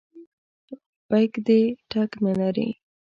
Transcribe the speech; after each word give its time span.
بیک 1.09 1.33
دې 1.47 1.61
ټک 1.91 2.11
نه 2.25 2.33
لري. 2.39 2.69